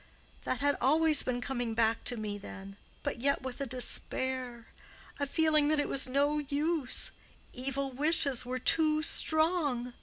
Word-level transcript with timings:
That 0.45 0.61
had 0.61 0.77
always 0.81 1.21
been 1.21 1.41
coming 1.41 1.75
back 1.75 2.03
to 2.05 2.17
me 2.17 2.39
then—but 2.39 3.21
yet 3.21 3.43
with 3.43 3.61
a 3.61 3.67
despair—a 3.67 5.27
feeling 5.27 5.67
that 5.67 5.79
it 5.79 5.87
was 5.87 6.07
no 6.07 6.39
use—evil 6.39 7.91
wishes 7.91 8.43
were 8.43 8.57
too 8.57 9.03
strong. 9.03 9.93